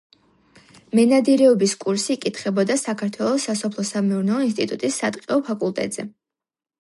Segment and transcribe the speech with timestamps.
[0.99, 6.07] მენადირეობის კურსი იკითხებოდა საქართველოს სასოფლო-სამეურნეო ინსტიტუტის სატყეო ფაკულტეტზე.